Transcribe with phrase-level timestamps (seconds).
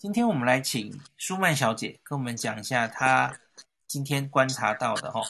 [0.00, 3.38] 今天我们来请舒曼小姐跟我们讲一下她
[3.86, 5.24] 今天观察到的哈、哦，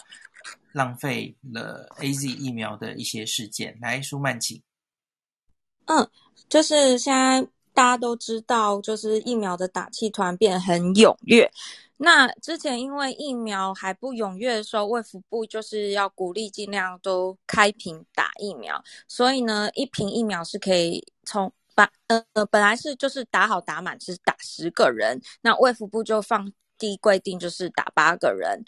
[0.70, 3.76] 浪费了 AZ 疫苗的一些事件。
[3.80, 4.62] 来，舒曼，请。
[5.86, 6.08] 嗯，
[6.48, 7.42] 就是现在
[7.74, 11.50] 大家都知道，就是疫苗的打气团变很踊跃。
[11.96, 21.52] 那之前因为疫苗还不踊跃的时候，卫福部就是要鼓励尽量都开瓶打疫苗，所以呢，一瓶疫苗是可以从。
[21.76, 28.62] 呃呃，本来是就是打好打满是打十个人，那卫福部就放低规定，就是打八个人。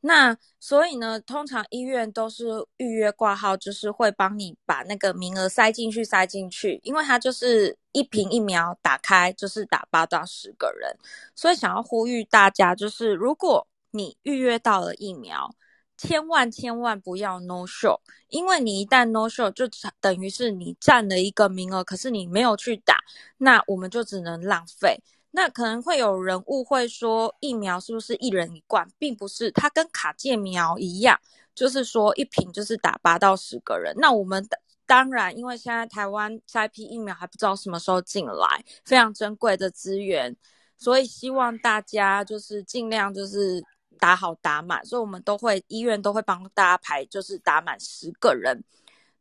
[0.00, 2.44] 那所以呢，通常医院都是
[2.76, 10.94] 预约挂号，就是会帮你把那个名额塞进去，塞进去，因为它就是一瓶疫苗打开就是打八到十个人，
[11.34, 15.54] 所以想要呼吁大家，就是如果你预约到了疫苗。
[15.96, 17.98] 千万千万不要 no show，
[18.28, 19.64] 因为你一旦 no show，就
[20.00, 22.98] 等于是你占了一个名额，可是你没有去打，
[23.38, 25.00] 那我们就只能浪费。
[25.30, 31.18] 那可能会有人误会说，疫苗是不是一人一罐，并不是，它跟卡介苗一样，
[31.54, 33.94] 就是说一瓶就是打八到十个人。
[33.96, 34.46] 那我们
[34.86, 40.36] 当然，因为现在台湾下一批疫苗还不知道什么时候进来，非常珍贵的资源，
[40.76, 43.64] 所以希望大家就是尽量就是。
[43.98, 48.62] 打好打满，所以我们都会医院都会帮大家排，就是打满十个人。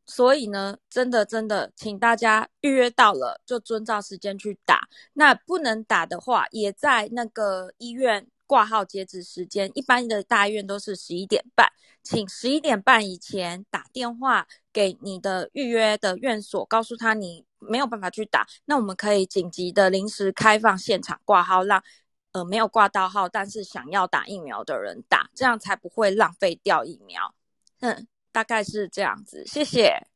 [0.06, 4.90] 所以呢，真的真的，请大家预约到了就遵照时间去打。
[5.14, 9.72] 那不能打的话，也在那个医院挂号截止时间。
[9.74, 11.72] 一般的大医院都是十一点半，
[12.04, 21.82] 请十一点半以前打电话给你的预约的院所，告诉他你没有办法去打，那我们可以紧急的临时开放现场挂号，让。
[22.34, 27.36] 呃，没有挂到号，但是想要打疫苗的人打，这样才不会浪费掉疫苗。
[27.80, 29.46] 嗯，大概是这样子。
[29.46, 30.08] 谢谢。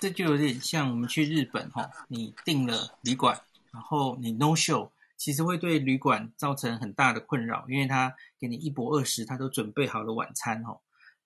[0.00, 3.40] 这就有点像我们去日本哈，你订了旅馆，
[3.72, 10.80] 然后你 no show，其实会对旅馆造成很大的困扰，因为他给你一博二十，他都准备好了晚餐哈，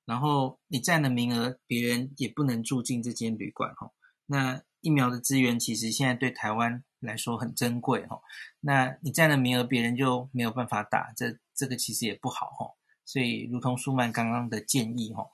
[0.05, 3.90] 然后你占了名额，别人也不能住进这间旅馆哈。
[4.27, 6.84] 那疫苗的资源其实现在对台湾。
[7.02, 8.20] 来说很珍贵哈，
[8.61, 12.67] 那你占了名额，别人就没有办法打，这这个其实也不好哈。
[13.05, 15.27] 所以，如同舒曼刚刚的建议哈，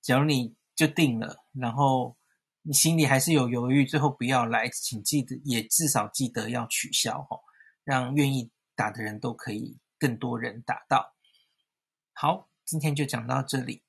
[0.00, 2.16] 假如你就定了，然后
[2.62, 7.38] 你心里还是有犹豫，最后不要来，请记得也至少记得要取消哈，
[7.82, 11.14] 让愿意打的人都可以更多人打到。
[12.12, 13.82] 好，今天就讲到这里。